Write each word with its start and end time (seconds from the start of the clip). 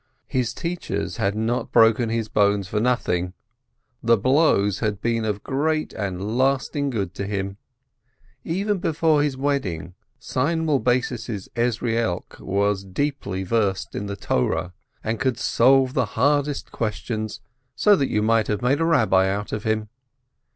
His 0.25 0.51
teachers 0.55 1.17
had 1.17 1.35
not 1.35 1.71
broken 1.71 2.09
his 2.09 2.27
bones 2.27 2.67
for 2.67 2.79
nothing. 2.79 3.33
The 4.01 4.17
blows 4.17 4.79
had 4.79 4.99
been 4.99 5.25
of 5.25 5.43
great 5.43 5.93
and 5.93 6.39
lasting 6.39 6.89
good 6.89 7.13
to 7.13 7.27
him. 7.27 7.57
Even 8.43 8.79
before 8.79 9.21
his 9.21 9.37
wedding, 9.37 9.93
Seinwill 10.19 10.79
Bassis's 10.79 11.49
Ezrielk 11.55 12.39
was 12.39 12.83
deeply 12.83 13.43
versed 13.43 13.93
in 13.93 14.07
the 14.07 14.17
Law, 14.27 14.71
and 15.03 15.19
could 15.19 15.37
solve 15.37 15.93
the 15.93 16.05
hardest 16.17 16.71
"ques 16.71 16.95
tions," 16.95 17.39
so 17.75 17.95
that 17.95 18.09
you 18.09 18.23
might 18.23 18.47
have 18.47 18.63
made 18.63 18.81
a 18.81 18.85
Rabbi 18.85 19.25
of 19.25 19.61
him. 19.65 19.87